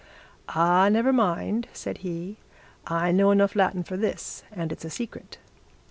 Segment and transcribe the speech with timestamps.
[0.49, 2.37] 'Ah, never mind,' said he.
[2.87, 5.37] 'I know enough Latin for this and it's a secret.